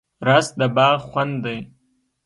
رس 0.27 0.47
د 0.59 0.61
باغ 0.75 0.97
خوند 1.09 1.33
دی 1.43 1.57